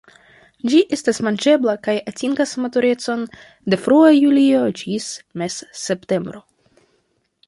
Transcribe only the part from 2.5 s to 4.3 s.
maturecon de frua